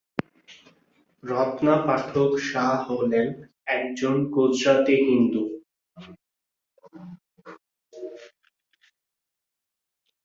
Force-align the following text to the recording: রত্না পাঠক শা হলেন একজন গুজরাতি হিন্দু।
রত্না 1.23 1.75
পাঠক 1.85 2.31
শা 2.47 2.67
হলেন 2.87 3.27
একজন 3.75 4.15
গুজরাতি 4.33 4.95
হিন্দু। 5.05 5.43